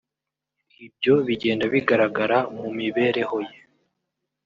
Ibyo 0.85 1.13
bigenda 1.27 1.65
bigaragara 1.73 2.37
mu 2.55 2.67
mibereho 2.79 3.37
ye 3.49 3.57